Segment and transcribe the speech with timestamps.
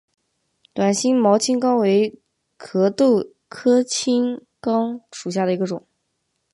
[0.73, 2.19] 短星毛青冈为
[2.57, 5.85] 壳斗科青冈属下的一个种。